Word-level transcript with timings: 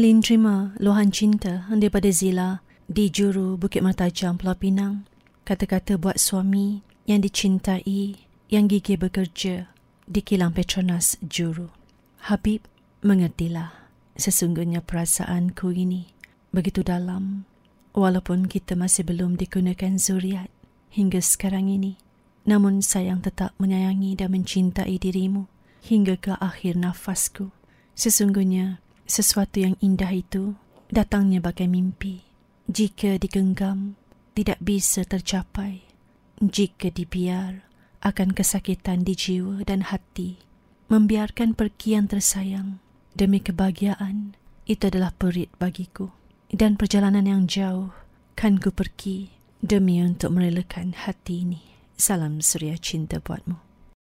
Lin 0.00 0.24
terima 0.24 0.72
luahan 0.80 1.12
cinta 1.12 1.68
daripada 1.68 2.08
Zila 2.08 2.64
di 2.88 3.12
juru 3.12 3.60
Bukit 3.60 3.84
Mertajam 3.84 4.40
Pulau 4.40 4.56
Pinang. 4.56 5.04
Kata-kata 5.44 6.00
buat 6.00 6.16
suami 6.16 6.80
yang 7.04 7.20
dicintai, 7.20 8.16
yang 8.48 8.64
gigih 8.64 8.96
bekerja 8.96 9.68
di 10.08 10.20
kilang 10.24 10.56
Petronas 10.56 11.20
juru. 11.20 11.68
Habib, 12.32 12.64
mengertilah 13.04 13.92
sesungguhnya 14.16 14.80
perasaanku 14.80 15.68
ini 15.76 16.08
begitu 16.48 16.80
dalam 16.80 17.44
walaupun 17.92 18.48
kita 18.48 18.80
masih 18.80 19.04
belum 19.04 19.36
digunakan 19.36 20.00
zuriat 20.00 20.48
hingga 20.96 21.20
sekarang 21.20 21.68
ini. 21.68 22.00
Namun 22.48 22.80
sayang 22.80 23.20
tetap 23.20 23.52
menyayangi 23.60 24.16
dan 24.16 24.32
mencintai 24.32 24.96
dirimu 24.96 25.44
hingga 25.84 26.16
ke 26.16 26.40
akhir 26.40 26.80
nafasku. 26.80 27.52
Sesungguhnya 27.92 28.80
sesuatu 29.10 29.58
yang 29.58 29.74
indah 29.82 30.14
itu 30.14 30.54
datangnya 30.88 31.42
bagai 31.42 31.66
mimpi. 31.66 32.22
Jika 32.70 33.18
digenggam, 33.18 33.98
tidak 34.38 34.62
bisa 34.62 35.02
tercapai. 35.02 35.82
Jika 36.38 36.94
dibiar, 36.94 37.66
akan 38.00 38.32
kesakitan 38.32 39.04
di 39.04 39.12
jiwa 39.18 39.66
dan 39.66 39.90
hati. 39.90 40.40
Membiarkan 40.88 41.58
pergi 41.58 41.98
yang 41.98 42.06
tersayang 42.06 42.80
demi 43.12 43.42
kebahagiaan, 43.42 44.38
itu 44.64 44.86
adalah 44.86 45.12
perit 45.14 45.50
bagiku. 45.58 46.14
Dan 46.50 46.74
perjalanan 46.74 47.26
yang 47.26 47.42
jauh, 47.46 47.94
kan 48.34 48.58
ku 48.58 48.74
pergi 48.74 49.30
demi 49.62 50.02
untuk 50.02 50.34
merelakan 50.34 50.96
hati 50.96 51.46
ini. 51.46 51.62
Salam 51.94 52.40
suria 52.40 52.80
cinta 52.80 53.20
buatmu. 53.20 53.69